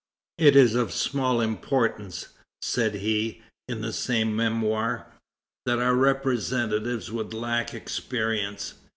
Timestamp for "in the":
3.67-3.93